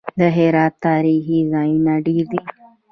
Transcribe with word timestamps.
د 0.19 0.21
هرات 0.37 0.73
تاریخي 0.87 1.39
ځایونه 1.53 1.93
ډیر 2.05 2.25
دي 2.31 2.39